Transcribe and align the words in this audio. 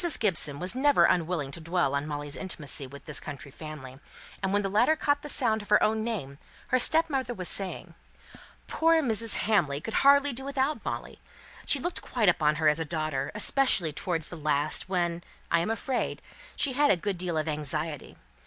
Gibson 0.17 0.59
was 0.59 0.73
never 0.73 1.05
unwilling 1.05 1.51
to 1.51 1.61
dwell 1.61 1.93
upon 1.93 2.07
Molly's 2.07 2.35
intimacy 2.35 2.87
with 2.87 3.05
this 3.05 3.19
county 3.19 3.51
family; 3.51 3.99
and 4.41 4.51
when 4.51 4.63
the 4.63 4.67
latter 4.69 4.95
caught 4.95 5.21
the 5.21 5.29
sound 5.29 5.61
of 5.61 5.69
her 5.69 5.83
own 5.83 6.03
name, 6.03 6.39
her 6.69 6.79
stepmother 6.79 7.35
was 7.35 7.47
saying, 7.47 7.93
"Poor 8.65 8.99
Mrs. 9.03 9.35
Hamley 9.45 9.79
could 9.79 9.93
hardly 10.01 10.33
do 10.33 10.43
without 10.43 10.83
Molly; 10.83 11.19
she 11.67 11.77
quite 11.79 12.17
looked 12.25 12.29
upon 12.39 12.55
her 12.55 12.67
as 12.67 12.79
a 12.79 12.83
daughter, 12.83 13.31
especially 13.35 13.91
towards 13.93 14.29
the 14.29 14.35
last, 14.37 14.89
when, 14.89 15.23
I 15.51 15.59
am 15.59 15.69
afraid, 15.69 16.23
she 16.55 16.73
had 16.73 16.89
a 16.89 16.97
good 16.97 17.19
deal 17.19 17.37
of 17.37 17.47
anxiety. 17.47 18.17